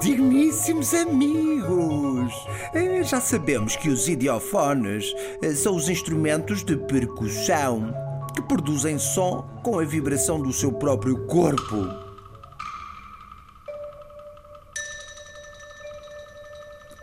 [0.00, 2.32] Digníssimos amigos!
[2.74, 7.92] Eh, Já sabemos que os idiofones eh, são os instrumentos de percussão
[8.34, 11.88] que produzem som com a vibração do seu próprio corpo.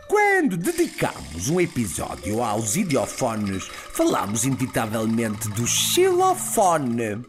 [0.07, 7.23] Quando dedicamos um episódio aos idiofones, falamos inevitavelmente do xilofone.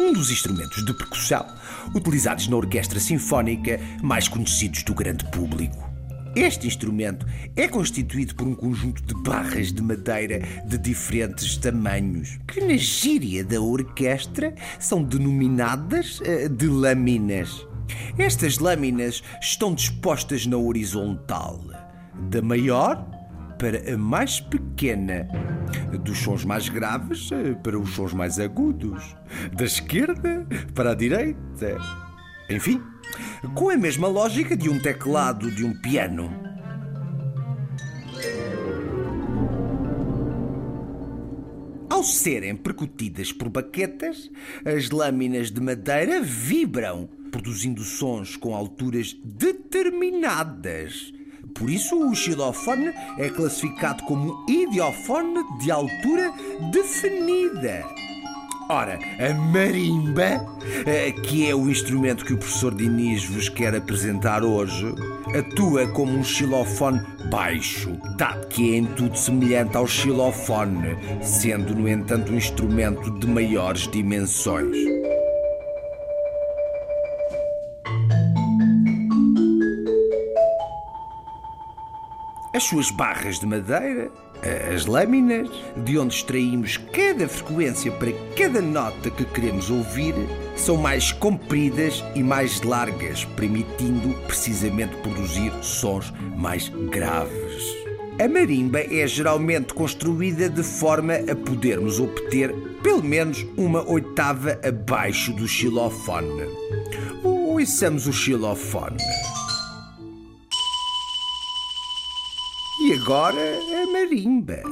[0.00, 1.46] Um dos instrumentos de percussão
[1.94, 5.94] utilizados na orquestra sinfónica mais conhecidos do grande público.
[6.36, 12.60] Este instrumento é constituído por um conjunto de barras de madeira de diferentes tamanhos, que
[12.60, 17.64] na gíria da orquestra são denominadas eh, de lâminas.
[18.18, 21.60] Estas lâminas estão dispostas na horizontal,
[22.28, 23.13] da maior
[23.64, 25.26] para a mais pequena,
[26.04, 29.16] dos sons mais graves eh, para os sons mais agudos,
[29.54, 31.78] da esquerda para a direita.
[32.50, 32.82] Enfim,
[33.54, 36.30] com a mesma lógica de um teclado de um piano.
[41.88, 44.30] Ao serem percutidas por baquetas,
[44.66, 51.14] as lâminas de madeira vibram, produzindo sons com alturas determinadas.
[51.54, 56.32] Por isso, o xilofone é classificado como idiofone de altura
[56.72, 57.84] definida.
[58.68, 60.42] Ora, a marimba,
[60.86, 64.86] eh, que é o instrumento que o professor Diniz vos quer apresentar hoje,
[65.38, 71.86] atua como um xilofone baixo, dado que é em tudo semelhante ao xilofone, sendo, no
[71.86, 74.93] entanto, um instrumento de maiores dimensões.
[82.54, 84.12] As suas barras de madeira,
[84.72, 90.14] as lâminas, de onde extraímos cada frequência para cada nota que queremos ouvir,
[90.54, 97.74] são mais compridas e mais largas, permitindo precisamente produzir sons mais graves.
[98.22, 105.32] A marimba é geralmente construída de forma a podermos obter pelo menos uma oitava abaixo
[105.32, 106.44] do xilofone.
[107.24, 108.98] Ouçamos o xilofone.
[112.94, 114.62] Agora a marimba.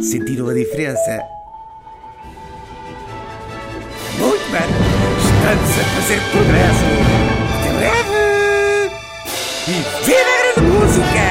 [0.00, 1.22] Sentiram a diferença?
[4.18, 4.62] Muito bem!
[5.22, 6.84] Estamos a fazer progresso!
[7.58, 8.16] Até breve!
[9.68, 9.70] E
[10.04, 11.26] viva a grande música!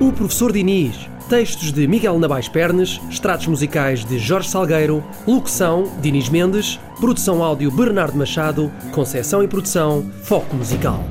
[0.00, 0.96] O Professor Diniz.
[1.32, 7.70] Textos de Miguel Nabais Pernes, extratos musicais de Jorge Salgueiro, locução Diniz Mendes, produção áudio
[7.70, 11.02] Bernardo Machado, conceção e produção Foco Musical.